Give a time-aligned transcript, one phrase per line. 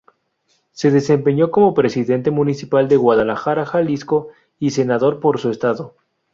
[0.71, 5.93] Se desempeñó como presidente municipal de Guadalajara, Jalisco y senador por su estado.